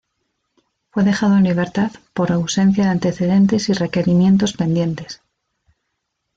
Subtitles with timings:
[0.89, 5.21] Fue dejado en libertad por ausencia de antecedentes y requerimientos pendientes.